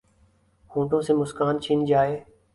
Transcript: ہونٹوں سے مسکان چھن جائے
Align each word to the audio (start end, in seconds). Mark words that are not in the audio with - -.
ہونٹوں 0.71 1.01
سے 1.05 1.13
مسکان 1.21 1.55
چھن 1.63 1.79
جائے 1.89 2.13